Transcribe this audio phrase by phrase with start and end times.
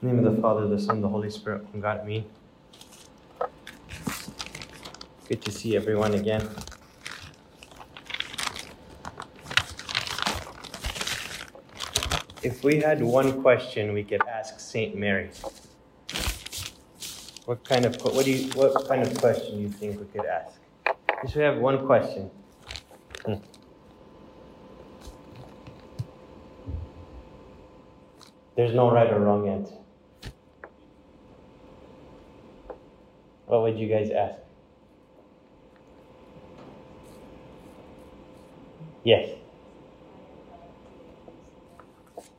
[0.00, 2.24] The name of the Father, the Son, the Holy Spirit, one God, me.
[5.28, 6.48] Good to see everyone again.
[12.42, 15.28] If we had one question we could ask Saint Mary,
[17.44, 20.24] what kind of what do you what kind of question do you think we could
[20.24, 20.58] ask?
[21.22, 22.30] If we have one question.
[23.26, 23.34] Hmm.
[28.56, 29.79] There's no right or wrong answer.
[33.50, 34.38] What would you guys ask?
[39.02, 39.28] Yes.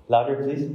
[0.07, 0.71] Louder, please.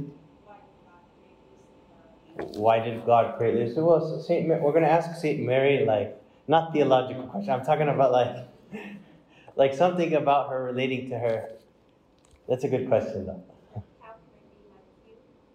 [2.53, 3.83] Why did God create Lucifer?
[3.83, 7.51] Well, Saint Mary, we're going to ask Saint Mary like not theological question.
[7.51, 8.47] I'm talking about like
[9.55, 11.49] like something about her relating to her.
[12.47, 13.43] That's a good question, though.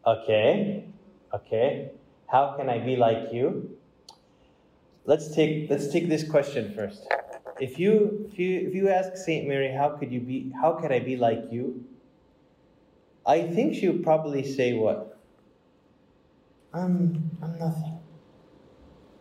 [0.05, 0.87] Okay,
[1.33, 1.93] okay.
[2.27, 3.79] How can I be like you?
[5.05, 7.07] Let's take let's take this question first.
[7.61, 10.53] If you if you if you ask Saint Mary, how could you be?
[10.61, 11.85] How could I be like you?
[13.27, 15.19] I think she would probably say what?
[16.73, 17.99] I'm I'm nothing.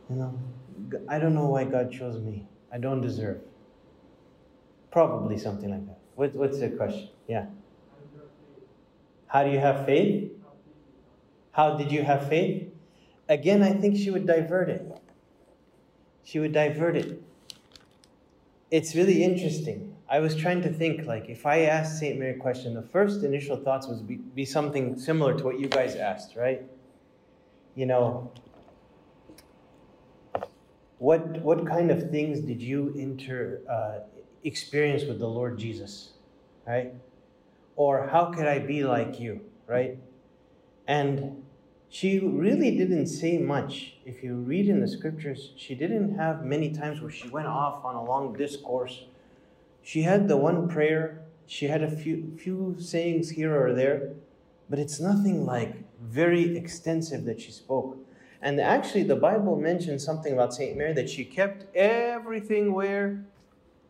[0.09, 0.39] You know,
[1.07, 2.45] I don't know why God chose me.
[2.71, 3.41] I don't deserve.
[4.91, 5.99] Probably something like that.
[6.16, 7.09] What, what's the question?
[7.27, 7.45] Yeah.
[9.27, 10.31] How do you have faith?
[11.51, 12.67] How did you have faith?
[13.29, 14.91] Again, I think she would divert it.
[16.23, 17.22] She would divert it.
[18.69, 19.95] It's really interesting.
[20.09, 22.19] I was trying to think, like, if I asked St.
[22.19, 25.67] Mary a question, the first initial thoughts would be, be something similar to what you
[25.67, 26.63] guys asked, right?
[27.75, 28.31] You know,
[31.00, 34.00] what, what kind of things did you inter, uh,
[34.44, 36.11] experience with the Lord Jesus,
[36.67, 36.94] right?
[37.75, 39.97] Or how could I be like you, right?
[40.88, 41.44] And
[41.92, 43.95] she really didn't say much.
[44.06, 47.84] If you read in the scriptures, she didn't have many times where she went off
[47.84, 49.03] on a long discourse.
[49.84, 54.13] She had the one prayer, she had a few, few sayings here or there,
[54.69, 57.97] but it's nothing like very extensive that she spoke.
[58.41, 60.78] And actually, the Bible mentions something about St.
[60.78, 63.25] Mary that she kept everything where?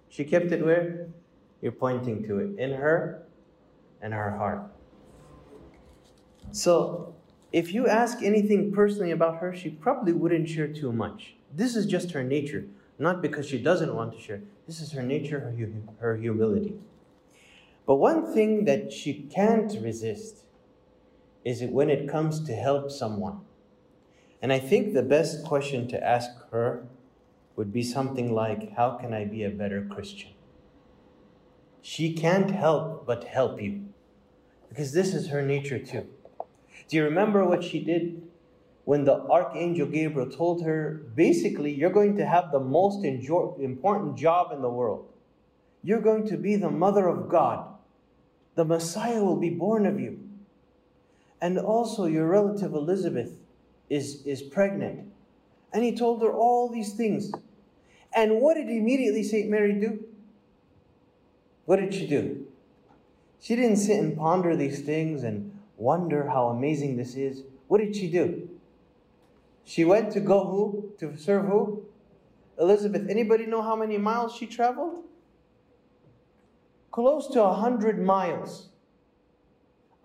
[0.10, 1.08] She kept it where?
[1.62, 2.58] You're pointing to it.
[2.58, 3.28] In her
[4.02, 4.64] and her heart.
[6.52, 7.16] So,
[7.52, 11.36] if you ask anything personally about her, she probably wouldn't share too much.
[11.54, 12.66] This is just her nature,
[12.98, 14.42] not because she doesn't want to share.
[14.68, 15.56] This is her nature, her,
[16.00, 16.76] her humility.
[17.86, 20.46] But one thing that she can't resist
[21.44, 23.42] is it when it comes to help someone.
[24.42, 26.86] And I think the best question to ask her
[27.56, 30.32] would be something like, How can I be a better Christian?
[31.82, 33.90] She can't help but help you
[34.70, 36.08] because this is her nature too.
[36.92, 38.22] Do you remember what she did
[38.84, 44.52] when the archangel Gabriel told her, basically, you're going to have the most important job
[44.52, 45.08] in the world?
[45.84, 47.66] You're going to be the mother of God.
[48.56, 50.20] The Messiah will be born of you.
[51.40, 53.38] And also, your relative Elizabeth
[53.90, 55.14] is, is pregnant.
[55.72, 57.32] And he told her all these things.
[58.14, 59.50] And what did immediately St.
[59.50, 60.04] Mary do?
[61.64, 62.48] What did she do?
[63.40, 65.51] She didn't sit and ponder these things and
[65.82, 67.44] wonder how amazing this is.
[67.68, 68.48] What did she do?
[69.66, 70.94] She went to go who?
[71.00, 71.86] To serve who?
[72.60, 73.10] Elizabeth.
[73.10, 75.04] Anybody know how many miles she traveled?
[76.92, 78.70] Close to a hundred miles.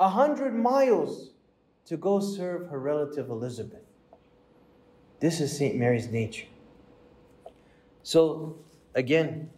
[0.00, 1.32] A hundred miles
[1.87, 3.84] to go serve her relative Elizabeth.
[5.20, 5.76] This is St.
[5.76, 6.47] Mary's nature.
[8.03, 8.56] So,
[8.94, 9.50] again,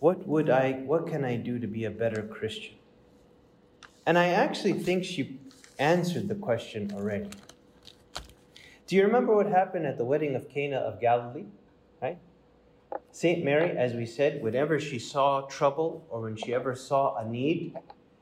[0.00, 2.75] what would I, what can I do to be a better Christian?
[4.06, 5.40] And I actually think she
[5.80, 7.28] answered the question already.
[8.86, 11.46] Do you remember what happened at the wedding of Cana of Galilee?
[12.00, 12.18] Right?
[13.10, 17.28] Saint Mary, as we said, whenever she saw trouble or when she ever saw a
[17.28, 17.74] need,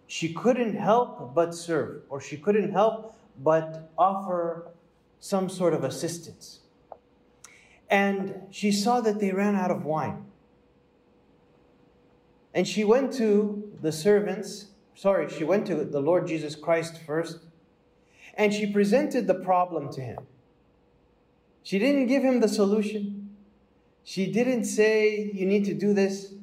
[0.07, 4.69] she couldn't help but serve, or she couldn't help but offer
[5.21, 6.61] some sort of assistance.
[7.91, 10.25] And she saw that they ran out of wine.
[12.55, 17.41] And she went to the servants sorry, she went to the Lord Jesus Christ first,
[18.35, 20.27] and she presented the problem to him.
[21.63, 23.31] She didn't give him the solution.
[24.05, 26.35] She didn't say, You need to do this.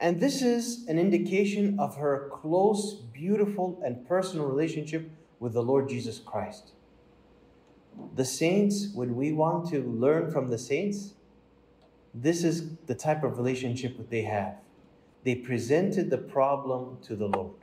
[0.00, 5.88] And this is an indication of her close, beautiful, and personal relationship with the Lord
[5.88, 6.72] Jesus Christ.
[8.16, 11.12] The saints, when we want to learn from the saints,
[12.14, 14.56] this is the type of relationship that they have.
[15.24, 17.54] They presented the problem to the Lord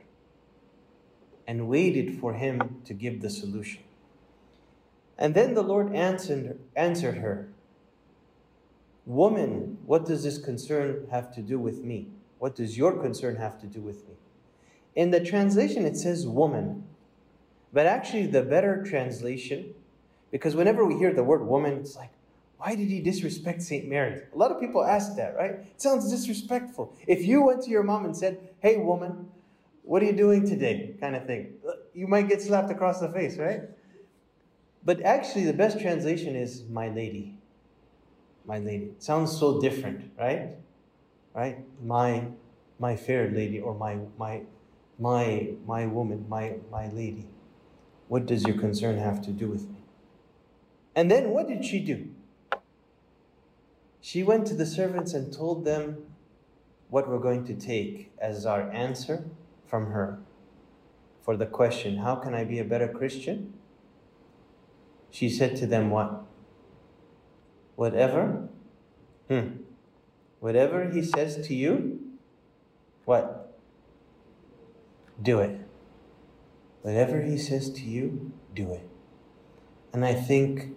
[1.46, 3.82] and waited for him to give the solution.
[5.18, 7.48] And then the Lord answered, answered her,
[9.04, 12.08] Woman, what does this concern have to do with me?
[12.38, 14.14] What does your concern have to do with me?
[14.94, 16.84] In the translation, it says woman.
[17.72, 19.74] But actually, the better translation,
[20.30, 22.10] because whenever we hear the word woman, it's like,
[22.60, 23.88] why did he disrespect St.
[23.88, 24.20] Mary?
[24.34, 25.52] A lot of people ask that, right?
[25.52, 26.94] It sounds disrespectful.
[27.06, 29.30] If you went to your mom and said, hey, woman,
[29.82, 30.94] what are you doing today?
[31.00, 33.62] kind of thing, uh, you might get slapped across the face, right?
[34.84, 37.38] But actually, the best translation is my lady.
[38.44, 38.84] My lady.
[38.96, 40.50] It sounds so different, right?
[41.34, 41.64] Right?
[41.82, 42.26] My
[42.78, 44.42] my fair lady or my my
[44.98, 47.26] my my woman, my my lady.
[48.08, 49.76] What does your concern have to do with me?
[50.94, 52.08] And then what did she do?
[54.00, 56.06] She went to the servants and told them
[56.88, 59.30] what we're going to take as our answer
[59.66, 60.20] from her
[61.22, 63.54] for the question, How can I be a better Christian?
[65.10, 66.24] She said to them, What?
[67.76, 68.48] Whatever?
[69.28, 69.48] Hmm.
[70.40, 72.00] Whatever he says to you,
[73.04, 73.54] what?
[75.22, 75.60] Do it.
[76.82, 78.88] Whatever he says to you, do it.
[79.92, 80.76] And I think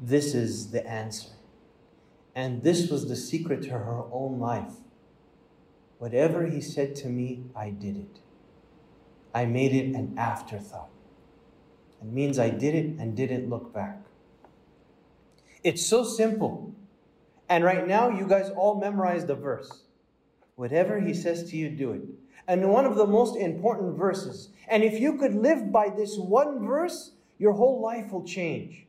[0.00, 1.30] this is the answer.
[2.34, 4.72] And this was the secret to her own life.
[5.98, 8.20] Whatever he said to me, I did it.
[9.34, 10.90] I made it an afterthought.
[12.00, 13.98] It means I did it and didn't look back.
[15.62, 16.74] It's so simple.
[17.48, 19.82] And right now, you guys all memorize the verse.
[20.56, 22.02] Whatever he says to you, do it.
[22.46, 24.48] And one of the most important verses.
[24.68, 28.86] And if you could live by this one verse, your whole life will change.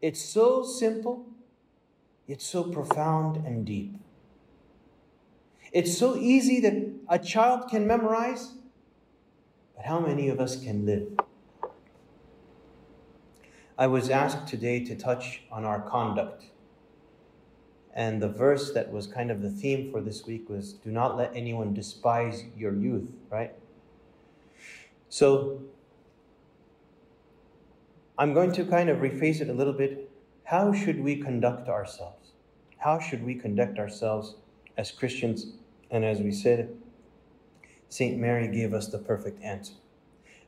[0.00, 1.26] It's so simple,
[2.28, 3.94] it's so profound and deep.
[5.72, 6.74] It's so easy that
[7.08, 8.52] a child can memorize,
[9.74, 11.08] but how many of us can live?
[13.78, 16.46] I was asked today to touch on our conduct.
[17.94, 21.16] And the verse that was kind of the theme for this week was do not
[21.16, 23.52] let anyone despise your youth, right?
[25.08, 25.62] So
[28.18, 30.07] I'm going to kind of rephrase it a little bit.
[30.48, 32.30] How should we conduct ourselves?
[32.78, 34.36] How should we conduct ourselves
[34.78, 35.52] as Christians?
[35.90, 36.74] And as we said,
[37.90, 38.18] St.
[38.18, 39.74] Mary gave us the perfect answer.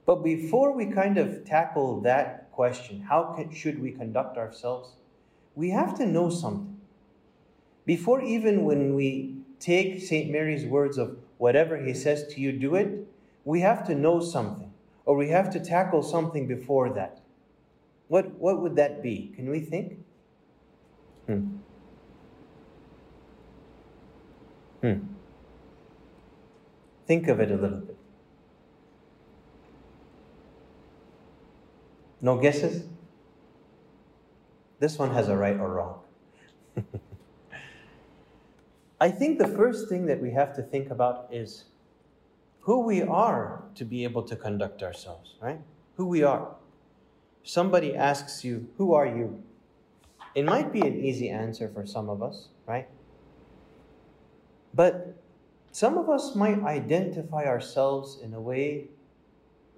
[0.06, 4.94] But before we kind of tackle that question, how can, should we conduct ourselves?
[5.54, 6.80] We have to know something.
[7.84, 10.30] Before even when we take St.
[10.30, 13.06] Mary's words of whatever he says to you, do it,
[13.44, 14.72] we have to know something,
[15.04, 17.19] or we have to tackle something before that.
[18.10, 19.32] What, what would that be?
[19.36, 19.98] Can we think?
[21.26, 21.58] Hmm.
[24.80, 24.98] Hmm.
[27.06, 27.96] Think of it a little bit.
[32.20, 32.82] No guesses?
[34.80, 36.00] This one has a right or wrong.
[39.00, 41.66] I think the first thing that we have to think about is
[42.58, 45.60] who we are to be able to conduct ourselves, right?
[45.96, 46.56] Who we are.
[47.42, 49.42] Somebody asks you, Who are you?
[50.34, 52.88] It might be an easy answer for some of us, right?
[54.72, 55.16] But
[55.72, 58.88] some of us might identify ourselves in a way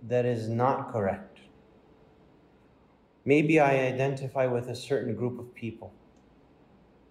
[0.02, 1.38] that is not correct.
[3.24, 5.92] Maybe I identify with a certain group of people,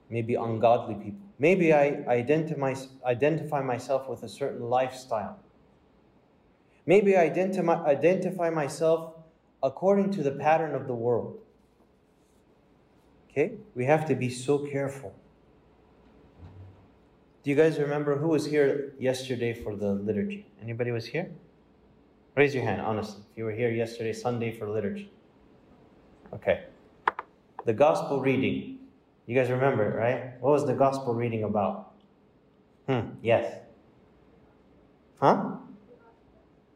[0.10, 1.22] maybe ungodly people.
[1.40, 5.40] Maybe I identify, identify myself with a certain lifestyle.
[6.86, 9.14] Maybe I identify, identify myself
[9.64, 11.40] according to the pattern of the world.
[13.30, 13.54] Okay?
[13.76, 15.14] We have to be so careful.
[17.44, 20.46] Do you guys remember who was here yesterday for the liturgy?
[20.62, 21.32] Anybody was here?
[22.36, 23.24] Raise your hand, honestly.
[23.32, 25.12] If you were here yesterday, Sunday for liturgy.
[26.34, 26.66] Okay.
[27.66, 28.80] The gospel reading.
[29.26, 30.40] You guys remember it, right?
[30.40, 31.94] What was the gospel reading about?
[32.88, 33.60] Hmm, yes.
[35.20, 35.56] Huh?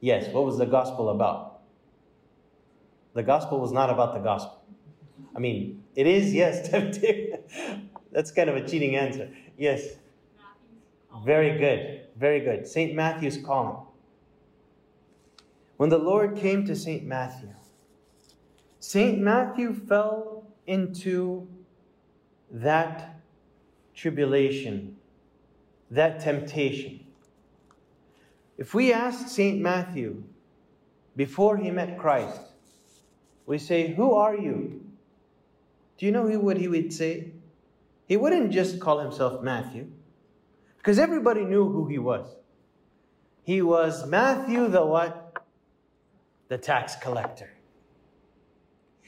[0.01, 1.44] Yes, what was the gospel about?
[3.15, 4.61] The gospel was not about the gospel.
[5.35, 6.69] I mean, it is, yes,
[8.11, 9.29] That's kind of a cheating answer.
[9.57, 9.95] Yes.
[11.25, 12.01] Very good.
[12.17, 12.67] Very good.
[12.67, 12.93] St.
[12.93, 13.77] Matthew's calling.
[15.77, 17.03] When the Lord came to St.
[17.03, 17.49] Matthew,
[18.79, 19.17] St.
[19.17, 21.47] Matthew fell into
[22.51, 23.19] that
[23.93, 24.97] tribulation,
[25.89, 27.05] that temptation.
[28.57, 29.59] If we ask St.
[29.59, 30.23] Matthew
[31.15, 32.54] before he met Christ,
[33.45, 34.81] we say, Who are you?
[35.97, 37.31] Do you know who what he would say?
[38.07, 39.87] He wouldn't just call himself Matthew,
[40.77, 42.35] because everybody knew who he was.
[43.43, 45.43] He was Matthew the what?
[46.47, 47.51] The tax collector.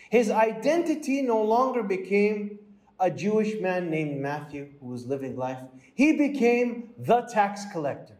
[0.10, 2.60] His identity no longer became
[3.00, 5.60] a Jewish man named Matthew who was living life.
[5.94, 8.16] He became the tax collector,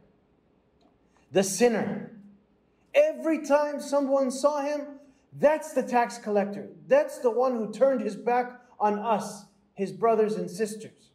[1.32, 2.12] the sinner.
[2.94, 4.97] Every time someone saw him,
[5.40, 6.70] that's the tax collector.
[6.88, 11.12] That's the one who turned his back on us, his brothers and sisters.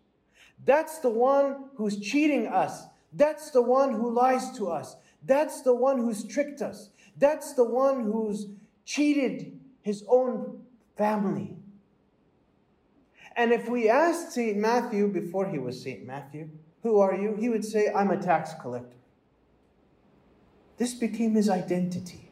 [0.65, 2.85] That's the one who's cheating us.
[3.13, 4.97] That's the one who lies to us.
[5.25, 6.91] That's the one who's tricked us.
[7.19, 8.47] That's the one who's
[8.85, 10.63] cheated his own
[10.97, 11.57] family.
[13.37, 14.57] And if we asked St.
[14.57, 16.07] Matthew before he was St.
[16.07, 16.49] Matthew,
[16.83, 17.35] who are you?
[17.39, 18.97] He would say, I'm a tax collector.
[20.79, 22.32] This became his identity.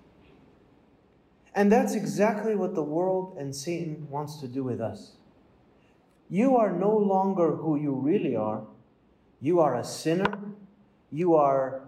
[1.54, 5.12] And that's exactly what the world and Satan wants to do with us.
[6.28, 8.62] You are no longer who you really are.
[9.40, 10.38] You are a sinner.
[11.10, 11.82] You are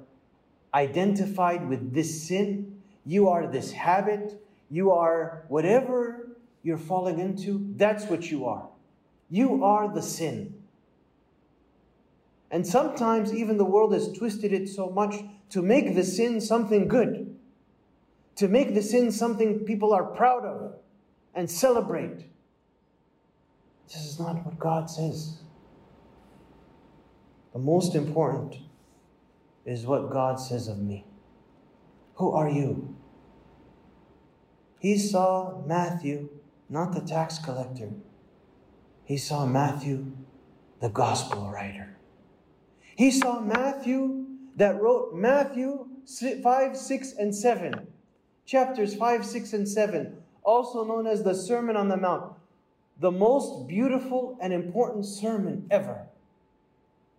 [0.75, 2.81] identified with this sin.
[3.07, 4.43] You are this habit.
[4.69, 6.29] You are whatever
[6.63, 7.73] you're falling into.
[7.77, 8.69] That's what you are.
[9.31, 10.55] You are the sin.
[12.51, 15.17] And sometimes even the world has twisted it so much
[15.51, 17.22] to make the sin something good,
[18.37, 20.75] to make the sin something people are proud of
[21.35, 22.27] and celebrate.
[23.89, 25.39] This is not what God says.
[27.53, 28.57] The most important
[29.67, 31.05] is what God says of me.
[32.15, 32.97] Who are you?
[34.79, 36.29] He saw Matthew,
[36.69, 37.91] not the tax collector.
[39.05, 40.13] He saw Matthew,
[40.81, 41.97] the gospel writer.
[42.97, 45.87] He saw Matthew that wrote Matthew
[46.43, 47.87] 5, 6, and 7.
[48.45, 52.35] Chapters 5, 6, and 7, also known as the Sermon on the Mount.
[53.01, 56.07] The most beautiful and important sermon ever.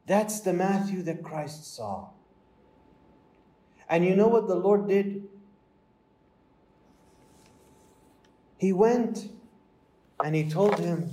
[0.05, 2.09] That's the Matthew that Christ saw.
[3.89, 5.27] And you know what the Lord did?
[8.57, 9.29] He went
[10.23, 11.09] and he told him,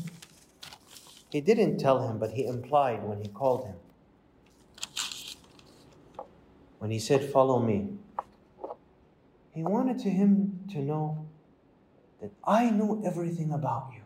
[1.31, 3.76] he didn't tell him, but he implied when he called him.
[6.79, 7.88] When he said, Follow me,
[9.61, 11.29] he wanted to him to know
[12.23, 14.00] that I know everything about you.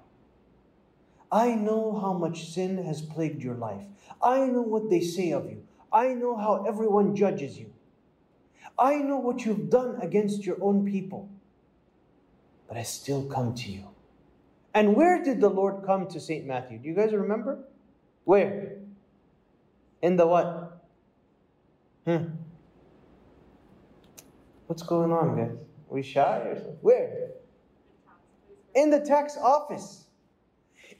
[1.30, 3.84] I know how much sin has plagued your life.
[4.20, 5.62] I know what they say of you.
[5.92, 7.72] I know how everyone judges you.
[8.76, 11.30] I know what you've done against your own people.
[12.66, 13.86] But I still come to you.
[14.74, 16.44] And where did the Lord come to St.
[16.44, 16.78] Matthew?
[16.78, 17.60] Do you guys remember?
[18.24, 18.78] Where?
[20.02, 20.84] In the what?
[22.06, 22.24] Hmm.
[24.66, 25.56] What's going on, guys?
[25.94, 26.76] we shy or something?
[26.80, 27.30] Where?
[28.74, 30.06] In the tax office.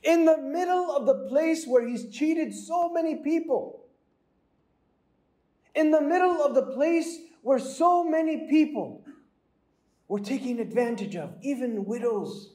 [0.02, 3.84] In the middle of the place where he's cheated so many people.
[5.74, 9.04] In the middle of the place where so many people
[10.06, 12.52] were taking advantage of, even widows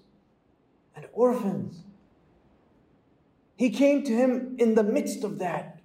[0.95, 1.83] and orphans.
[3.57, 5.81] He came to him in the midst of that.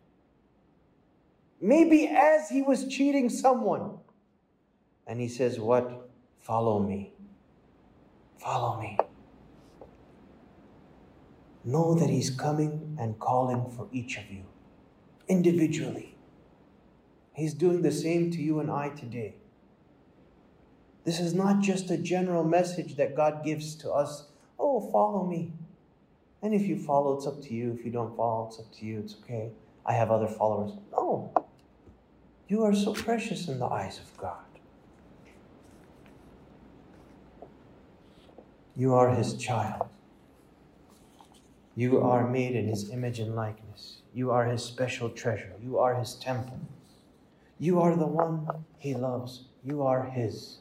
[1.60, 3.98] Maybe as he was cheating someone.
[5.06, 6.10] And he says, What?
[6.40, 7.12] Follow me.
[8.38, 8.98] Follow me.
[11.64, 14.44] Know that he's coming and calling for each of you
[15.28, 16.16] individually.
[17.32, 19.36] He's doing the same to you and I today.
[21.04, 24.26] This is not just a general message that God gives to us
[24.58, 25.52] Oh, follow me.
[26.42, 27.76] And if you follow, it's up to you.
[27.78, 29.00] If you don't follow, it's up to you.
[29.00, 29.50] It's okay.
[29.84, 30.72] I have other followers.
[30.92, 31.32] No.
[32.48, 34.43] You are so precious in the eyes of God.
[38.76, 39.88] You are His child.
[41.76, 44.02] You are made in His image and likeness.
[44.12, 45.52] You are His special treasure.
[45.62, 46.60] You are His temple.
[47.58, 49.44] You are the one He loves.
[49.64, 50.58] You are His.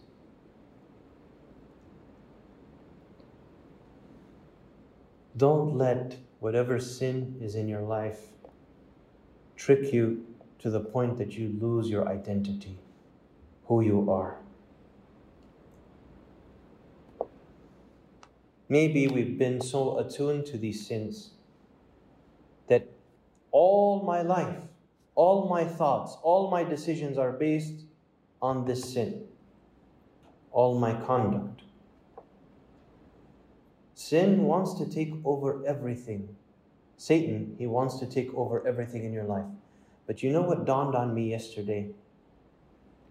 [5.35, 8.19] Don't let whatever sin is in your life
[9.55, 10.25] trick you
[10.59, 12.77] to the point that you lose your identity,
[13.65, 14.37] who you are.
[18.73, 21.33] Maybe we've been so attuned to these sins
[22.69, 22.87] that
[23.51, 24.57] all my life,
[25.13, 27.85] all my thoughts, all my decisions are based
[28.41, 29.25] on this sin,
[30.51, 31.61] all my conduct.
[33.93, 36.35] Sin wants to take over everything.
[36.97, 39.51] Satan, he wants to take over everything in your life.
[40.07, 41.91] But you know what dawned on me yesterday?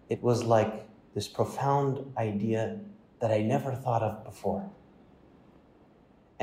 [0.09, 2.81] It was like this profound idea
[3.21, 4.69] that I never thought of before.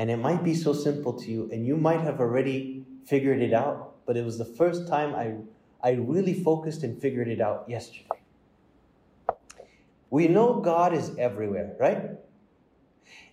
[0.00, 3.52] And it might be so simple to you, and you might have already figured it
[3.52, 5.34] out, but it was the first time I,
[5.86, 8.08] I really focused and figured it out yesterday.
[10.08, 12.12] We know God is everywhere, right?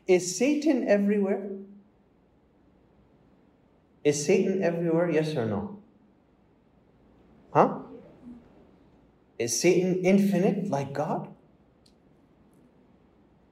[0.08, 1.52] Is Satan everywhere?
[4.04, 5.10] Is Satan everywhere?
[5.10, 5.80] Yes or no?
[7.54, 7.80] Huh?
[9.40, 11.34] Is Satan infinite like God?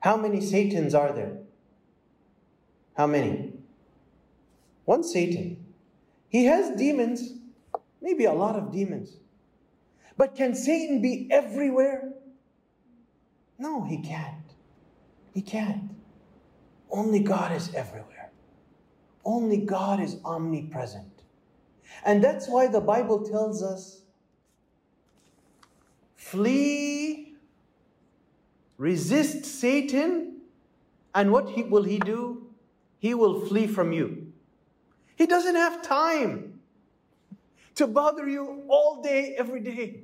[0.01, 1.44] How many Satans are there?
[2.95, 3.53] How many?
[4.85, 5.65] One Satan.
[6.29, 7.33] He has demons,
[8.01, 9.17] maybe a lot of demons.
[10.17, 12.13] But can Satan be everywhere?
[13.57, 14.35] No, he can't.
[15.33, 15.91] He can't.
[16.89, 18.31] Only God is everywhere.
[19.23, 21.23] Only God is omnipresent.
[22.05, 24.01] And that's why the Bible tells us
[26.15, 27.33] flee,
[28.77, 30.41] resist Satan,
[31.13, 32.44] and what he, will he do?
[32.99, 34.31] He will flee from you.
[35.15, 36.59] He doesn't have time
[37.75, 40.03] to bother you all day, every day,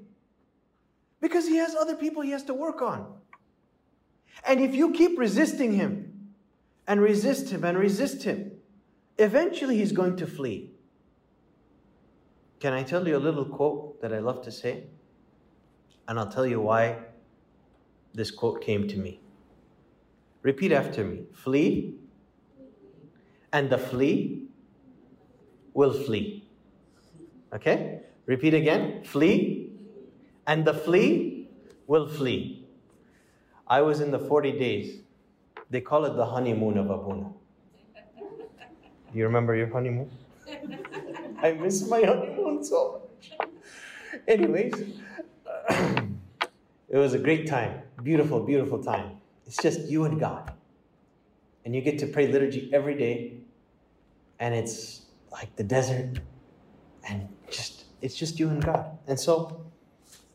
[1.20, 3.14] because he has other people he has to work on.
[4.46, 6.32] And if you keep resisting him
[6.88, 8.52] and resist him and resist him,
[9.18, 10.72] eventually he's going to flee.
[12.60, 14.84] Can I tell you a little quote that I love to say?
[16.08, 16.98] And I'll tell you why
[18.14, 19.20] this quote came to me.
[20.42, 21.96] Repeat after me flee,
[23.54, 24.44] and the flea
[25.74, 26.46] will flee.
[27.54, 28.02] Okay?
[28.26, 29.72] Repeat again flee,
[30.48, 31.50] and the flea
[31.88, 32.66] will flee.
[33.68, 35.00] I was in the 40 days.
[35.70, 37.30] They call it the honeymoon of Abuna.
[38.18, 40.10] Do you remember your honeymoon?
[41.42, 43.50] I miss my honeymoon so much.
[44.28, 44.74] Anyways,
[45.70, 47.82] it was a great time.
[48.04, 49.18] Beautiful, beautiful time.
[49.46, 50.54] It's just you and God.
[51.66, 53.41] And you get to pray liturgy every day.
[54.42, 56.20] And it's like the desert.
[57.08, 58.98] And just it's just you and God.
[59.08, 59.66] And so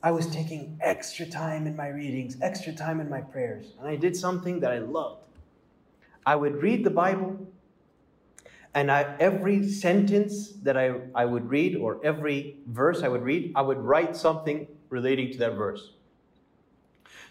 [0.02, 3.96] I was taking extra time in my readings, extra time in my prayers, and I
[3.96, 5.24] did something that I loved.
[6.24, 7.36] I would read the Bible,
[8.74, 13.52] and I, every sentence that I, I would read, or every verse I would read,
[13.56, 15.94] I would write something relating to that verse.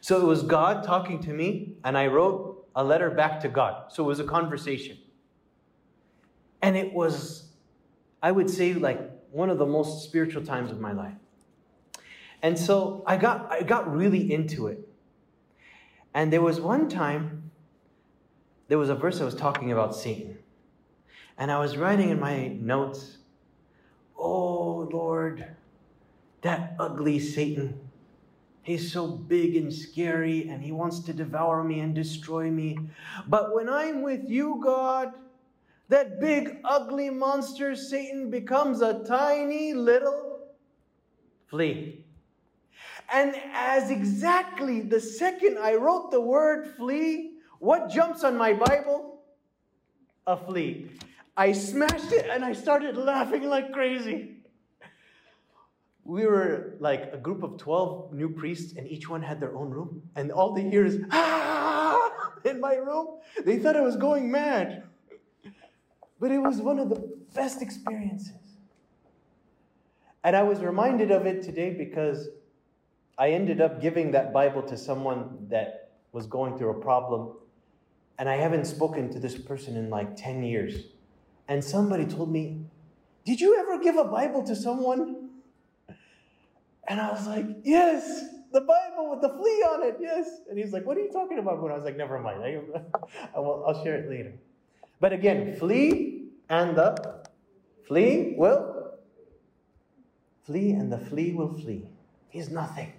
[0.01, 3.93] So it was God talking to me, and I wrote a letter back to God.
[3.93, 4.97] So it was a conversation.
[6.65, 7.43] And it was,
[8.23, 8.99] I would say, like
[9.29, 11.13] one of the most spiritual times of my life.
[12.41, 14.79] And so I got, I got really into it.
[16.15, 17.51] And there was one time,
[18.67, 20.39] there was a verse I was talking about Satan.
[21.37, 23.17] And I was writing in my notes,
[24.17, 25.45] Oh Lord,
[26.41, 27.79] that ugly Satan.
[28.63, 32.79] He's so big and scary and he wants to devour me and destroy me.
[33.27, 35.13] But when I'm with you, God,
[35.89, 40.39] that big ugly monster Satan becomes a tiny little
[41.47, 42.03] flea.
[43.13, 49.21] And as exactly the second I wrote the word flea, what jumps on my Bible?
[50.27, 50.89] A flea.
[51.37, 54.37] I smashed it and I started laughing like crazy.
[56.03, 59.71] We were like a group of 12 new priests, and each one had their own
[59.71, 60.03] room.
[60.15, 62.11] And all they hear is, ah,
[62.45, 63.17] in my room.
[63.43, 64.83] They thought I was going mad.
[66.25, 68.57] But it was one of the best experiences.
[70.23, 72.29] And I was reminded of it today because
[73.15, 77.33] I ended up giving that Bible to someone that was going through a problem,
[78.17, 80.85] and I haven't spoken to this person in like 10 years.
[81.47, 82.65] And somebody told me,
[83.23, 85.29] Did you ever give a Bible to someone?
[86.87, 90.27] And I was like, Yes, the Bible with the flea on it, yes.
[90.49, 91.59] And he's like, What are you talking about?
[91.59, 92.41] And I was like, Never mind,
[93.35, 94.33] I, will, I'll share it later.
[94.99, 96.14] But again, flee
[96.49, 97.25] and the
[97.87, 98.91] flea will
[100.45, 101.87] flee, and the flea will flee.
[102.29, 102.93] He's nothing.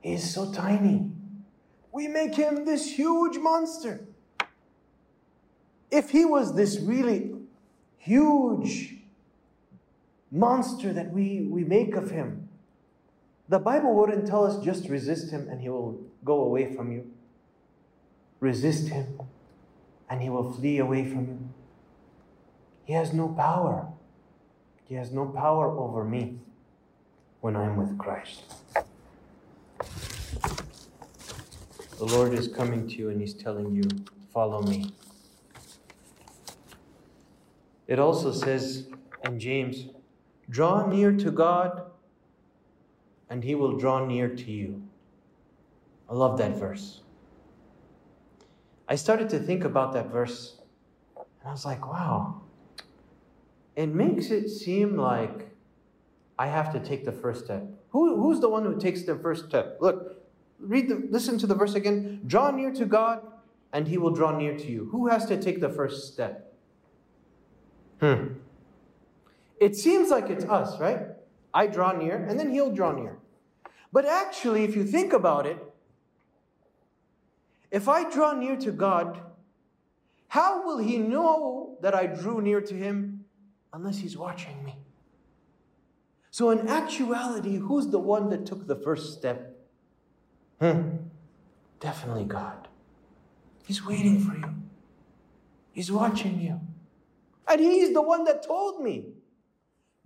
[0.00, 1.10] He is so tiny.
[1.92, 4.06] We make him this huge monster.
[5.90, 7.34] If he was this really
[7.98, 8.96] huge
[10.30, 12.48] monster that we, we make of him,
[13.48, 17.10] the Bible wouldn't tell us just resist him and he will go away from you.
[18.40, 19.20] Resist him
[20.08, 21.38] and he will flee away from you.
[22.84, 23.88] He has no power.
[24.84, 26.38] He has no power over me
[27.40, 28.42] when I'm with Christ.
[31.98, 33.84] The Lord is coming to you and He's telling you,
[34.32, 34.92] Follow me.
[37.86, 38.88] It also says
[39.24, 39.86] in James,
[40.50, 41.82] Draw near to God,
[43.30, 44.82] and He will draw near to you.
[46.10, 47.00] I love that verse.
[48.88, 50.60] I started to think about that verse,
[51.16, 52.42] and I was like, wow,
[53.76, 55.50] it makes it seem like
[56.38, 57.66] I have to take the first step.
[57.90, 59.78] Who, who's the one who takes the first step?
[59.80, 60.22] Look,
[60.58, 62.22] read the, listen to the verse again.
[62.26, 63.22] Draw near to God,
[63.72, 64.88] and he will draw near to you.
[64.90, 66.52] Who has to take the first step?
[68.00, 68.34] Hmm.
[69.60, 71.06] It seems like it's us, right?
[71.52, 73.18] I draw near, and then he'll draw near.
[73.92, 75.58] But actually, if you think about it,
[77.70, 79.20] if I draw near to God,
[80.28, 83.13] how will he know that I drew near to him
[83.74, 84.76] unless he's watching me?
[86.30, 89.56] So, in actuality, who's the one that took the first step?
[90.60, 90.96] Hmm.
[91.80, 92.68] Definitely God.
[93.66, 94.54] He's waiting for you,
[95.72, 96.60] He's watching you.
[97.46, 99.12] And He's the one that told me,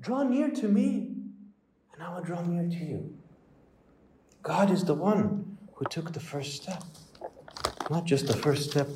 [0.00, 1.14] Draw near to me,
[1.92, 3.16] and I will draw near to you.
[4.42, 6.82] God is the one who took the first step.
[7.90, 8.88] Not just the first step,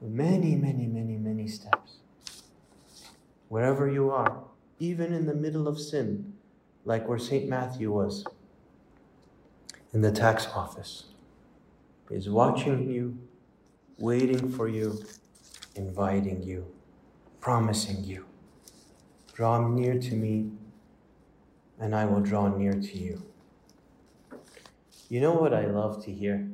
[0.00, 1.85] many, many, many, many steps.
[3.48, 4.42] Wherever you are,
[4.78, 6.34] even in the middle of sin,
[6.84, 7.48] like where St.
[7.48, 8.24] Matthew was
[9.92, 11.04] in the tax office,
[12.10, 13.18] is watching you,
[13.98, 15.02] waiting for you,
[15.74, 16.66] inviting you,
[17.40, 18.26] promising you.
[19.32, 20.50] Draw near to me,
[21.78, 23.22] and I will draw near to you.
[25.08, 26.48] You know what I love to hear?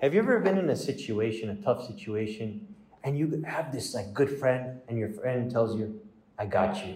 [0.00, 2.65] Have you ever been in a situation, a tough situation,
[3.06, 6.00] and you have this like good friend, and your friend tells you,
[6.36, 6.94] "I got you."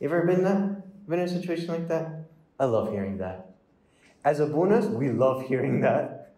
[0.00, 1.06] You ever been that?
[1.06, 2.06] Been in a situation like that?
[2.58, 3.50] I love hearing that.
[4.24, 6.32] As abunas, we love hearing that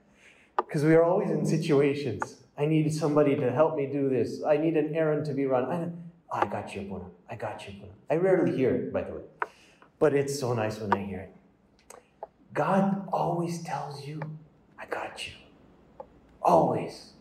[0.56, 2.42] because we are always in situations.
[2.58, 4.42] I need somebody to help me do this.
[4.42, 5.64] I need an errand to be run.
[5.66, 5.84] I,
[6.32, 7.04] oh, I got you, Abuna.
[7.30, 7.92] I got you, Abuna.
[8.10, 9.22] I rarely hear it, by the way,
[10.00, 11.32] but it's so nice when I hear it.
[12.52, 14.20] God always tells you,
[14.76, 15.34] I got you.
[16.42, 17.12] Always.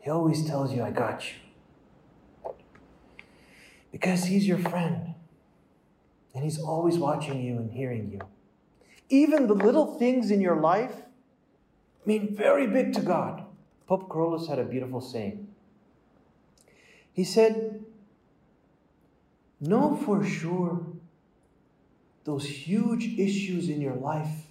[0.00, 2.52] He always tells you, I got you.
[3.92, 5.14] Because He's your friend.
[6.34, 8.20] And He's always watching you and hearing you.
[9.08, 10.94] Even the little things in your life
[12.06, 13.44] mean very big to God.
[13.86, 15.48] Pope Kyrillos had a beautiful saying.
[17.12, 17.84] He said,
[19.60, 20.86] Know for sure
[22.24, 24.46] those huge issues in your life,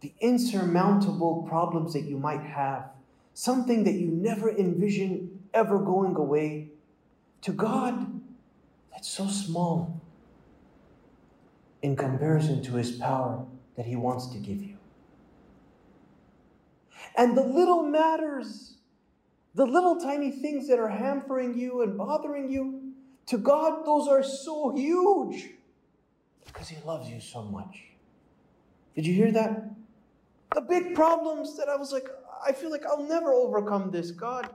[0.00, 2.90] the insurmountable problems that you might have,
[3.38, 6.70] something that you never envision ever going away,
[7.40, 8.20] to God,
[8.90, 10.02] that's so small
[11.80, 13.46] in comparison to His power
[13.76, 14.76] that He wants to give you.
[17.16, 18.78] And the little matters,
[19.54, 22.92] the little tiny things that are hampering you and bothering you,
[23.26, 25.50] to God, those are so huge
[26.44, 27.84] because He loves you so much.
[28.96, 29.70] Did you hear that?
[30.56, 32.08] The big problems that I was like,
[32.44, 34.48] I feel like I'll never overcome this, God.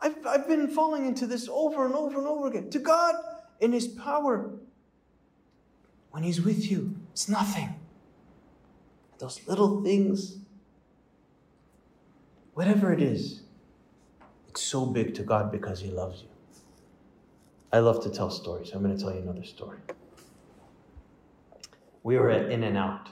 [0.00, 2.70] I've, I've been falling into this over and over and over again.
[2.70, 3.14] To God,
[3.60, 4.50] in His power,
[6.10, 7.74] when He's with you, it's nothing.
[9.18, 10.38] Those little things,
[12.54, 13.42] whatever it is,
[14.48, 16.28] it's so big to God because He loves you.
[17.72, 18.70] I love to tell stories.
[18.72, 19.78] I'm going to tell you another story.
[22.02, 23.08] We were at In and Out.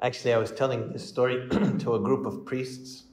[0.00, 1.48] Actually, I was telling this story
[1.80, 3.04] to a group of priests,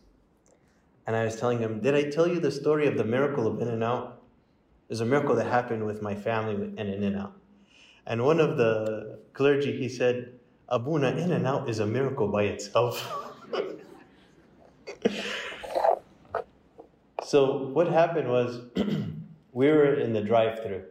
[1.07, 3.59] and I was telling them, Did I tell you the story of the miracle of
[3.59, 4.21] In and Out?
[4.87, 7.33] There's a miracle that happened with my family and In and Out.
[8.05, 10.33] And one of the clergy, he said,
[10.69, 13.35] Abuna, In and Out is a miracle by itself.
[17.23, 18.61] so, what happened was,
[19.53, 20.83] we were in the drive through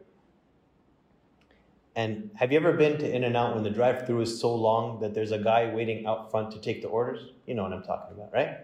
[1.96, 4.54] and have you ever been to In and Out when the drive through is so
[4.54, 7.30] long that there's a guy waiting out front to take the orders?
[7.46, 8.58] You know what I'm talking about, right?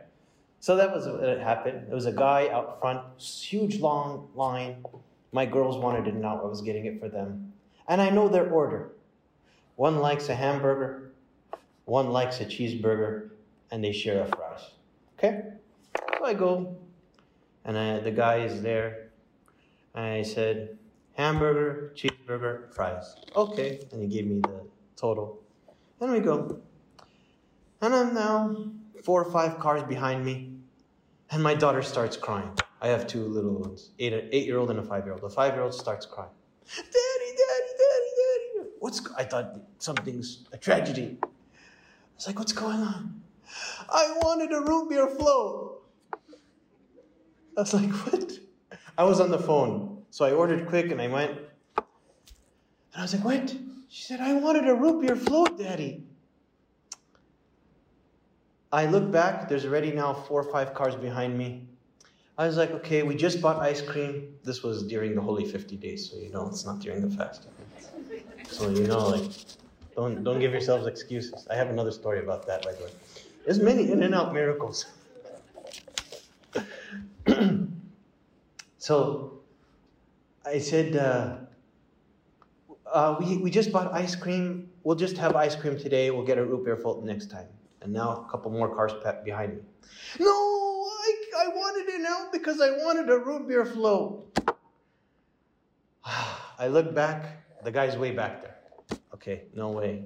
[0.59, 1.87] So that was what happened.
[1.87, 4.85] There was a guy out front, huge long line.
[5.33, 6.41] My girls wanted it now.
[6.43, 7.53] I was getting it for them.
[7.89, 8.91] And I know their order.
[9.77, 11.13] One likes a hamburger,
[11.87, 13.31] one likes a cheeseburger,
[13.71, 14.71] and they share a fries.
[15.19, 15.43] Okay?
[16.19, 16.77] So I go,
[17.65, 19.09] and I, the guy is there.
[19.95, 20.77] And I said,
[21.21, 23.15] hamburger, cheeseburger, fries.
[23.37, 23.81] Okay.
[23.93, 24.63] And he gave me the
[24.97, 25.43] total.
[26.01, 26.59] And we go.
[27.83, 28.57] And I'm now
[29.05, 30.55] four or five cars behind me.
[31.31, 32.53] And my daughter starts crying.
[32.81, 35.23] I have two little ones, eight, an eight year old and a five year old.
[35.23, 36.31] The five year old starts crying.
[36.77, 38.71] Daddy, daddy, daddy, daddy.
[38.79, 41.19] What's, I thought something's a tragedy.
[41.23, 41.27] I
[42.17, 43.21] was like, what's going on?
[43.91, 45.83] I wanted a root beer float.
[47.57, 48.39] I was like, what?
[48.97, 51.31] I was on the phone so I ordered quick and I went.
[51.33, 53.55] And I was like, what?
[53.89, 56.05] She said, I wanted a root beer float, Daddy.
[58.73, 61.67] I look back, there's already now four or five cars behind me.
[62.39, 64.35] I was like, okay, we just bought ice cream.
[64.45, 67.49] This was during the Holy 50 days, so you know it's not during the fast.
[68.49, 69.31] So you know, like,
[69.95, 71.47] don't don't give yourselves excuses.
[71.51, 72.91] I have another story about that, by the way.
[73.45, 74.87] There's many in and out miracles.
[78.79, 79.40] so
[80.45, 81.37] I said, uh,
[82.91, 84.71] uh, we, we just bought ice cream.
[84.83, 86.11] We'll just have ice cream today.
[86.11, 87.47] We'll get a root beer float next time.
[87.83, 88.93] And now a couple more cars
[89.25, 89.63] behind me.
[90.19, 94.39] No, I, I wanted it now because I wanted a root beer float.
[96.05, 98.57] I look back, the guy's way back there.
[99.15, 100.05] Okay, no way.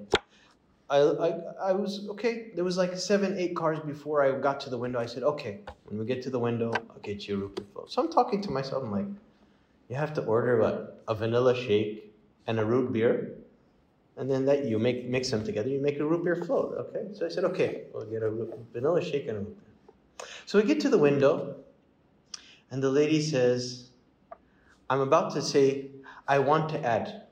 [0.89, 1.29] I, I,
[1.69, 4.99] I was, okay, there was like seven, eight cars before I got to the window.
[4.99, 7.65] I said, okay, when we get to the window, I'll get you a root beer
[7.73, 7.91] float.
[7.91, 9.07] So I'm talking to myself, I'm like,
[9.89, 11.03] you have to order what?
[11.07, 12.13] A vanilla shake
[12.47, 13.37] and a root beer.
[14.17, 16.75] And then that you make mix them together, you make a root beer float.
[16.77, 17.13] Okay?
[17.13, 18.31] So I said, okay, we'll get a
[18.71, 20.27] vanilla shake and a root beer.
[20.45, 21.57] So we get to the window,
[22.71, 23.89] and the lady says,
[24.89, 25.89] I'm about to say,
[26.27, 27.23] I want to add.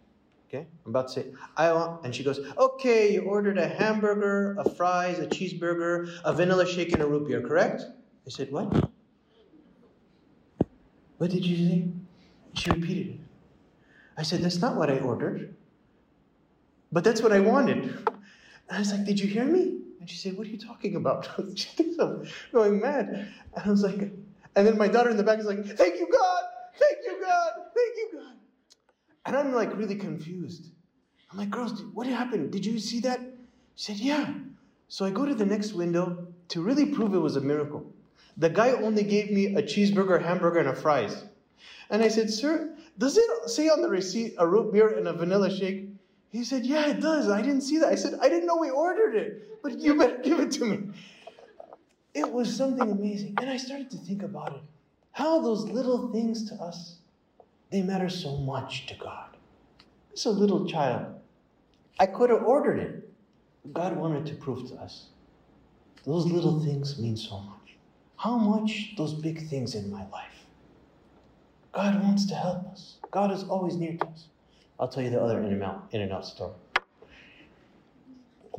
[0.49, 0.67] Okay?
[0.85, 4.69] I'm about to say, I want, and she goes, okay, you ordered a hamburger, a
[4.69, 7.83] fries, a cheeseburger, a vanilla shake, and a root beer, correct?
[8.27, 8.91] I said, what?
[11.17, 11.87] What did you say?
[12.63, 13.19] She repeated it.
[14.15, 15.53] I said, That's not what I ordered.
[16.93, 17.77] But that's what I wanted.
[17.77, 19.79] And I was like, Did you hear me?
[19.99, 21.29] And she said, What are you talking about?
[21.55, 23.09] she thinks I'm going mad.
[23.53, 23.99] And I was like,
[24.55, 26.43] And then my daughter in the back is like, Thank you, God!
[26.79, 27.51] Thank you, God!
[27.75, 28.35] Thank you, God!
[29.25, 30.69] And I'm like really confused.
[31.33, 32.53] I'm like, Girls, what happened?
[32.53, 33.19] Did you see that?
[33.75, 34.33] She said, Yeah.
[34.87, 37.91] So I go to the next window to really prove it was a miracle.
[38.37, 41.25] The guy only gave me a cheeseburger, hamburger, and a fries.
[41.89, 45.13] And I said, Sir, does it say on the receipt a root beer and a
[45.13, 45.89] vanilla shake?
[46.31, 47.29] He said, Yeah, it does.
[47.29, 47.89] I didn't see that.
[47.89, 50.89] I said, I didn't know we ordered it, but you better give it to me.
[52.13, 53.35] It was something amazing.
[53.39, 54.61] And I started to think about it.
[55.11, 56.97] How those little things to us,
[57.71, 59.37] they matter so much to God.
[60.11, 61.15] It's a little child.
[61.99, 63.09] I could have ordered it.
[63.71, 65.07] God wanted to prove to us.
[66.05, 67.77] Those little things mean so much.
[68.17, 70.42] How much those big things in my life
[71.73, 72.97] God wants to help us.
[73.11, 74.27] God is always near to us.
[74.79, 76.53] I'll tell you the other in and out, in and out story.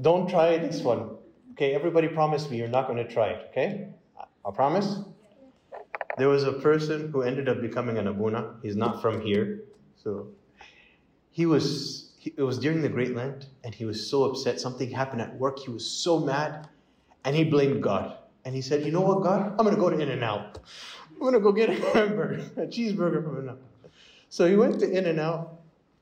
[0.01, 1.11] Don't try this one.
[1.53, 3.89] Okay, everybody promise me you're not going to try it, okay?
[4.45, 4.99] I promise.
[6.19, 8.57] There was a person who ended up becoming an Abuna.
[8.63, 9.63] He's not from here.
[10.03, 10.29] So
[11.31, 14.61] he was, he, it was during the Great Lent, and he was so upset.
[14.61, 15.61] Something happened at work.
[15.61, 16.69] He was so mad,
[17.25, 18.17] and he blamed God.
[18.45, 19.53] And he said, You know what, God?
[19.53, 20.59] I'm going to go to In and Out.
[21.25, 23.59] I'm to go get a hamburger, a cheeseburger from In N Out.
[24.29, 25.59] So he went to In and Out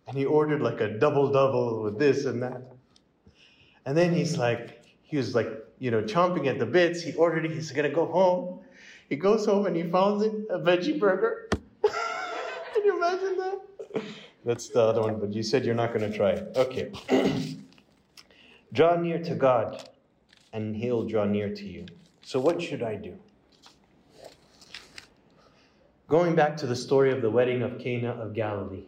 [0.09, 2.61] and he ordered like a double double with this and that.
[3.87, 7.03] And then he's like, he was like, you know, chomping at the bits.
[7.03, 7.53] He ordered it.
[7.53, 8.61] He's to go home.
[9.09, 11.49] He goes home and he finds it, a veggie burger.
[11.83, 13.61] Can you imagine that?
[14.45, 16.53] That's the other one, but you said you're not to try it.
[16.57, 16.91] Okay.
[18.73, 19.89] draw near to God,
[20.53, 21.87] and He'll draw near to you.
[22.23, 23.17] So, what should I do?
[26.13, 28.85] Going back to the story of the wedding of Cana of Galilee.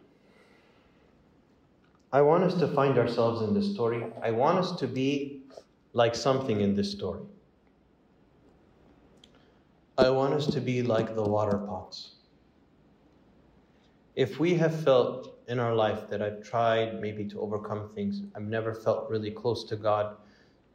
[2.13, 4.05] I want us to find ourselves in this story.
[4.23, 5.41] I want us to be
[5.95, 7.23] like something in this story.
[9.97, 12.17] I want us to be like the water pots.
[14.17, 18.43] If we have felt in our life that I've tried maybe to overcome things, I've
[18.43, 20.19] never felt really close to God,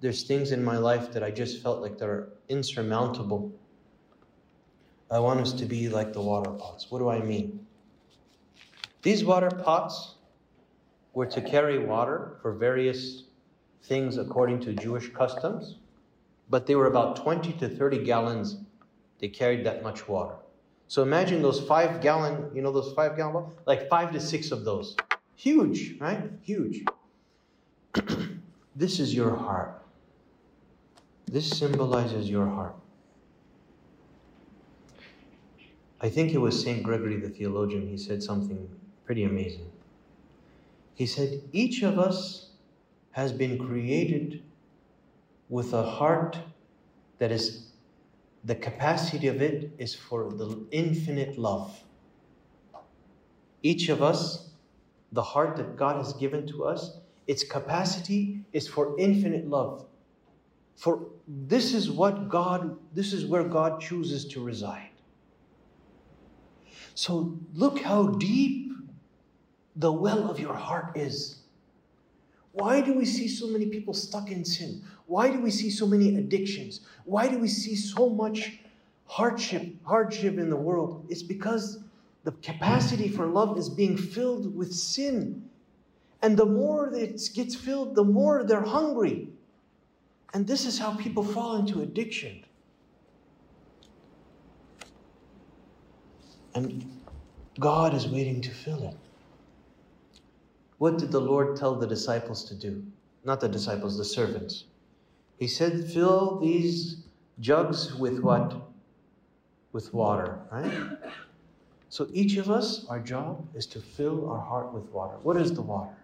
[0.01, 3.53] there's things in my life that I just felt like they're insurmountable.
[5.11, 6.91] I want us to be like the water pots.
[6.91, 7.65] What do I mean?
[9.01, 10.15] These water pots
[11.13, 13.23] were to carry water for various
[13.83, 15.77] things according to Jewish customs,
[16.49, 18.57] but they were about 20 to 30 gallons.
[19.19, 20.35] They carried that much water.
[20.87, 24.63] So imagine those five gallon, you know, those five gallon, like five to six of
[24.63, 24.95] those.
[25.35, 26.29] Huge, right?
[26.43, 26.83] Huge.
[28.75, 29.81] this is your heart.
[31.25, 32.75] This symbolizes your heart.
[36.01, 36.81] I think it was St.
[36.81, 38.69] Gregory the theologian, he said something
[39.05, 39.69] pretty amazing.
[40.93, 42.51] He said, Each of us
[43.11, 44.43] has been created
[45.49, 46.37] with a heart
[47.17, 47.71] that is,
[48.45, 51.83] the capacity of it is for the infinite love.
[53.61, 54.51] Each of us,
[55.11, 59.85] the heart that God has given to us, its capacity is for infinite love.
[60.77, 64.88] For this is what God, this is where God chooses to reside.
[66.99, 68.73] So look how deep
[69.77, 71.37] the well of your heart is.
[72.51, 74.83] Why do we see so many people stuck in sin?
[75.05, 76.81] Why do we see so many addictions?
[77.05, 78.59] Why do we see so much
[79.05, 81.05] hardship, hardship in the world?
[81.07, 81.79] It's because
[82.25, 85.49] the capacity for love is being filled with sin.
[86.21, 89.29] And the more it gets filled, the more they're hungry.
[90.33, 92.43] And this is how people fall into addiction.
[96.55, 96.89] And
[97.59, 98.95] God is waiting to fill it.
[100.77, 102.83] What did the Lord tell the disciples to do?
[103.25, 104.65] Not the disciples, the servants.
[105.37, 107.03] He said, Fill these
[107.39, 108.55] jugs with what?
[109.73, 110.97] With water, right?
[111.89, 115.17] So each of us, our job is to fill our heart with water.
[115.23, 115.95] What is the water?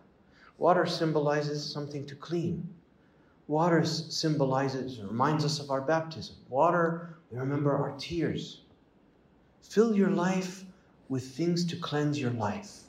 [0.58, 2.68] Water symbolizes something to clean.
[3.48, 6.36] Water symbolizes, reminds us of our baptism.
[6.50, 8.62] Water, we remember our tears.
[9.70, 10.64] Fill your life
[11.10, 12.82] with things to cleanse your life.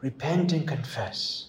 [0.00, 1.48] Repent and confess.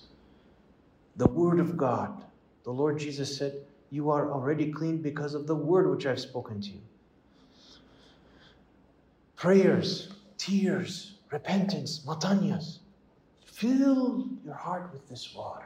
[1.15, 2.26] The Word of God.
[2.63, 3.54] The Lord Jesus said,
[3.89, 6.82] You are already clean because of the Word which I've spoken to you.
[9.36, 12.80] Prayers, tears, repentance, matanyas.
[13.46, 15.65] Fill your heart with this water.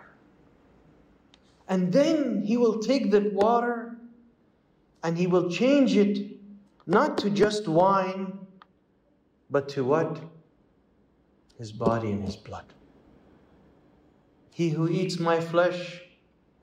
[1.68, 3.96] And then He will take that water
[5.04, 6.38] and He will change it
[6.86, 8.40] not to just wine,
[9.50, 10.20] but to what?
[11.58, 12.66] His body and His blood.
[14.52, 16.02] He who eats my flesh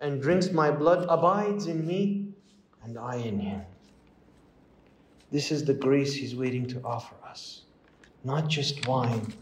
[0.00, 2.28] and drinks my blood abides in me,
[2.82, 3.62] and I in him.
[5.30, 7.62] This is the grace he's waiting to offer us.
[8.24, 9.32] Not just wine,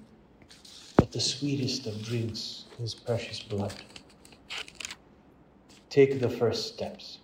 [0.97, 3.75] but the sweetest of drinks, his precious blood.
[5.91, 7.19] Take the first steps.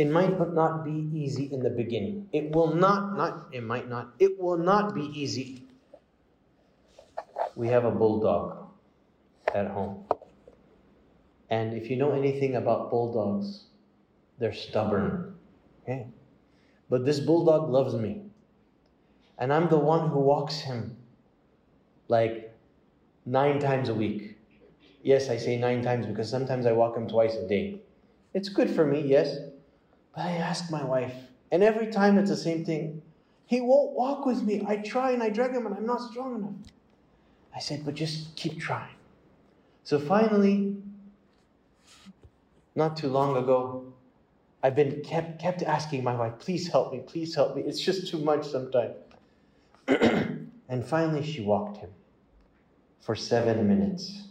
[0.00, 2.30] It might not be easy in the beginning.
[2.32, 5.66] It will not, not, it might not, it will not be easy.
[7.54, 8.70] We have a bulldog
[9.54, 10.06] at home.
[11.50, 13.64] And if you know anything about bulldogs,
[14.38, 15.34] they're stubborn.
[15.82, 16.06] Okay?
[16.88, 18.22] But this bulldog loves me.
[19.36, 20.96] And I'm the one who walks him
[22.08, 22.56] like
[23.26, 24.38] nine times a week.
[25.02, 27.82] Yes, I say nine times because sometimes I walk him twice a day.
[28.32, 29.36] It's good for me, yes.
[30.14, 31.14] But I ask my wife,
[31.52, 33.02] and every time it's the same thing.
[33.46, 34.62] He won't walk with me.
[34.66, 36.54] I try and I drag him, and I'm not strong enough.
[37.54, 38.94] I said, but just keep trying.
[39.82, 40.76] So finally,
[42.76, 43.92] not too long ago,
[44.62, 47.62] I've been kept, kept asking my wife, please help me, please help me.
[47.62, 48.94] It's just too much sometimes.
[49.88, 51.90] and finally, she walked him
[53.00, 54.29] for seven minutes.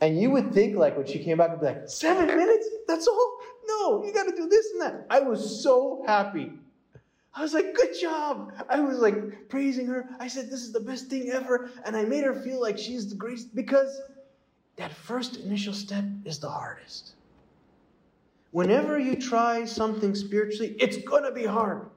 [0.00, 2.66] And you would think, like, when she came back, would be like, seven minutes?
[2.88, 3.38] That's all?
[3.66, 5.06] No, you got to do this and that.
[5.10, 6.52] I was so happy.
[7.34, 8.52] I was like, good job.
[8.68, 10.08] I was like praising her.
[10.18, 11.70] I said, this is the best thing ever.
[11.84, 14.00] And I made her feel like she's the greatest because
[14.76, 17.12] that first initial step is the hardest.
[18.50, 21.88] Whenever you try something spiritually, it's going to be hard.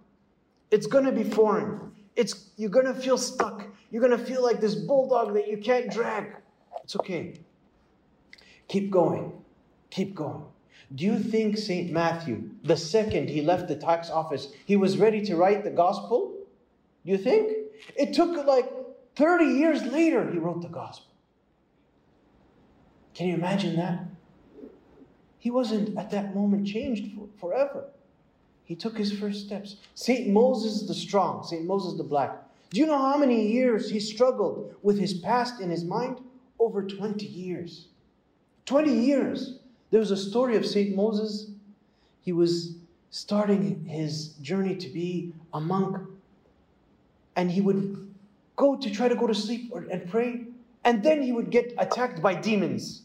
[0.70, 1.92] It's going to be foreign.
[2.16, 3.66] It's, you're going to feel stuck.
[3.90, 6.36] You're going to feel like this bulldog that you can't drag.
[6.84, 7.40] It's okay.
[8.68, 9.32] Keep going.
[9.90, 10.44] Keep going.
[10.96, 11.92] Do you think St.
[11.92, 16.36] Matthew, the second he left the tax office, he was ready to write the gospel?
[17.06, 17.52] Do you think?
[17.96, 18.72] It took like
[19.16, 21.12] 30 years later he wrote the gospel.
[23.14, 24.06] Can you imagine that?
[25.40, 27.86] He wasn't at that moment changed for, forever.
[28.64, 29.78] He took his first steps.
[29.94, 30.30] St.
[30.30, 31.66] Moses the strong, St.
[31.66, 32.32] Moses the black.
[32.70, 36.22] Do you know how many years he struggled with his past in his mind?
[36.60, 37.88] Over 20 years.
[38.66, 39.60] 20 years.
[39.92, 40.96] There was a story of St.
[40.96, 41.52] Moses.
[42.22, 42.76] He was
[43.12, 45.98] starting his journey to be a monk.
[47.36, 48.14] And he would
[48.56, 50.46] go to try to go to sleep or, and pray.
[50.84, 53.04] And then he would get attacked by demons.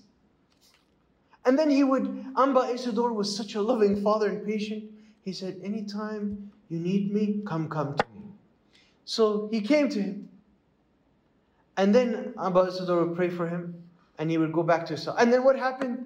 [1.44, 4.84] And then he would, Amba Isidore was such a loving father and patient.
[5.24, 8.22] He said, Anytime you need me, come, come to me.
[9.04, 10.28] So he came to him.
[11.76, 13.82] And then Amba Isidore would pray for him.
[14.18, 15.16] And he would go back to his cell.
[15.16, 16.04] And then what happened?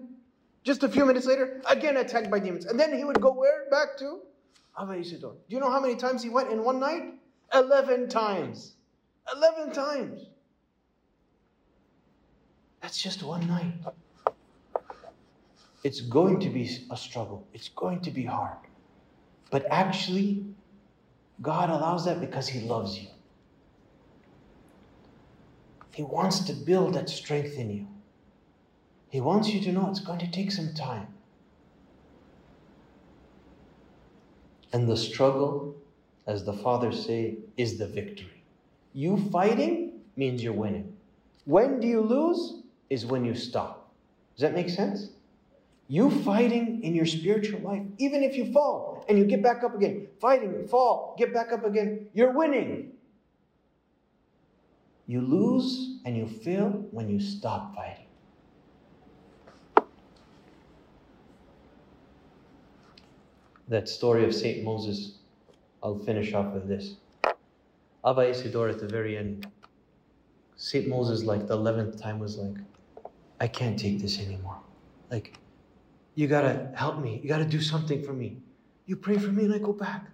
[0.64, 2.66] Just a few minutes later, again attacked by demons.
[2.66, 3.68] And then he would go where?
[3.70, 4.20] Back to
[4.78, 5.02] Abba.
[5.02, 7.14] Do you know how many times he went in one night?
[7.52, 8.74] Eleven times.
[9.34, 10.26] Eleven times.
[12.80, 13.74] That's just one night.
[15.84, 17.46] It's going to be a struggle.
[17.52, 18.56] It's going to be hard.
[19.50, 20.44] But actually,
[21.40, 23.08] God allows that because He loves you.
[25.92, 27.86] He wants to build that strength in you.
[29.12, 31.06] He wants you to know it's going to take some time.
[34.72, 35.76] And the struggle,
[36.26, 38.42] as the fathers say, is the victory.
[38.94, 40.96] You fighting means you're winning.
[41.44, 42.62] When do you lose?
[42.88, 43.92] Is when you stop.
[44.34, 45.10] Does that make sense?
[45.88, 49.74] You fighting in your spiritual life, even if you fall and you get back up
[49.74, 52.92] again, fighting, fall, get back up again, you're winning.
[55.06, 58.06] You lose and you fail when you stop fighting.
[63.72, 65.18] That story of Saint Moses,
[65.82, 66.96] I'll finish off with this.
[68.04, 69.46] Abba Isidore at the very end,
[70.56, 72.56] Saint Moses, like the eleventh time, was like,
[73.40, 74.58] I can't take this anymore.
[75.10, 75.38] Like,
[76.14, 77.18] you gotta help me.
[77.22, 78.36] You gotta do something for me.
[78.84, 80.06] You pray for me and I go back.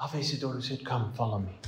[0.00, 1.58] Abba Isidore said, Come, follow me.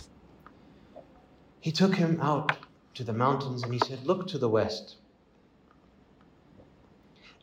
[1.60, 2.58] He took him out
[2.94, 4.96] to the mountains and he said, Look to the west.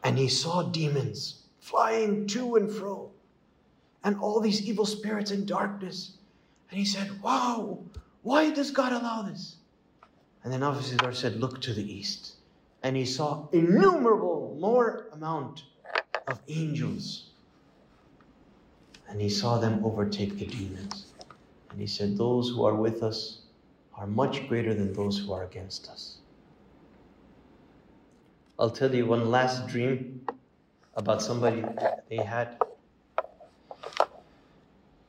[0.03, 3.11] And he saw demons flying to and fro,
[4.04, 6.18] and all these evil spirits in darkness.
[6.70, 7.84] And he said, Wow,
[8.24, 9.58] why does God allow this?
[10.43, 12.36] And then obviously the Lord said, Look to the east.
[12.84, 15.64] And he saw innumerable more amount
[16.28, 17.30] of angels.
[19.08, 21.08] And he saw them overtake the demons.
[21.70, 23.41] And he said, Those who are with us
[23.95, 26.18] are much greater than those who are against us.
[28.58, 30.26] I'll tell you one last dream
[30.95, 31.64] about somebody
[32.10, 32.62] they had.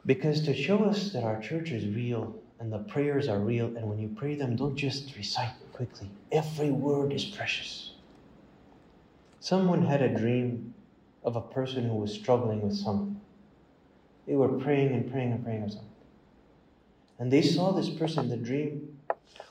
[0.05, 3.89] Because to show us that our church is real and the prayers are real, and
[3.89, 6.11] when you pray them, don't just recite quickly.
[6.31, 7.95] Every word is precious.
[9.41, 10.75] Someone had a dream
[11.25, 13.21] of a person who was struggling with something.
[14.27, 15.89] They were praying and praying and praying or something.
[17.19, 18.99] And they saw this person in the dream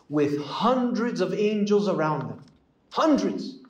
[0.10, 2.44] with hundreds of angels around them.
[2.92, 3.61] Hundreds.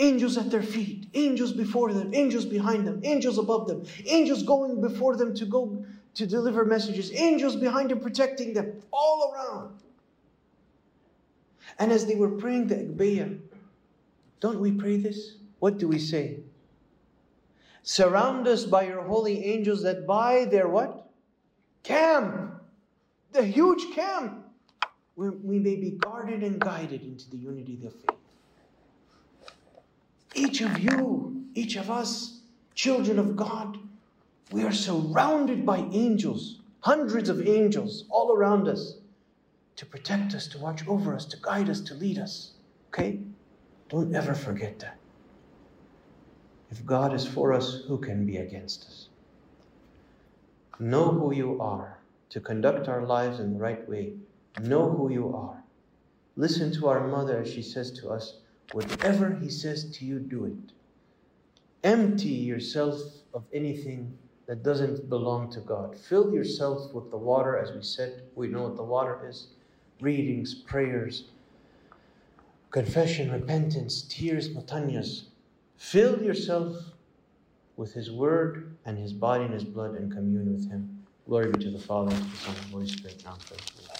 [0.00, 4.80] Angels at their feet, angels before them, angels behind them, angels above them, angels going
[4.80, 5.84] before them to go
[6.14, 9.80] to deliver messages, angels behind them protecting them, all around.
[11.78, 13.38] And as they were praying the Agbeya,
[14.40, 15.36] don't we pray this?
[15.58, 16.40] What do we say?
[17.82, 21.10] Surround us by your holy angels that by their what?
[21.82, 22.52] Camp,
[23.32, 24.44] the huge camp,
[25.16, 28.27] we may be guarded and guided into the unity of faith.
[30.38, 33.76] Each of you, each of us, children of God,
[34.52, 38.98] we are surrounded by angels, hundreds of angels all around us
[39.74, 42.52] to protect us, to watch over us, to guide us, to lead us.
[42.90, 43.18] Okay?
[43.88, 44.98] Don't ever forget that.
[46.70, 49.08] If God is for us, who can be against us?
[50.78, 51.98] Know who you are
[52.30, 54.12] to conduct our lives in the right way.
[54.60, 55.64] Know who you are.
[56.36, 58.36] Listen to our mother as she says to us,
[58.72, 60.72] Whatever He says to you, do it.
[61.84, 63.00] Empty yourself
[63.32, 65.96] of anything that doesn't belong to God.
[65.96, 68.24] Fill yourself with the water, as we said.
[68.34, 69.48] We know what the water is
[70.00, 71.24] readings, prayers,
[72.70, 75.24] confession, repentance, tears, matanyas.
[75.76, 76.76] Fill yourself
[77.76, 81.06] with His Word and His body and His blood and commune with Him.
[81.26, 83.42] Glory be to the Father, and to the Son, and the Holy Spirit, now and
[83.42, 83.97] forever.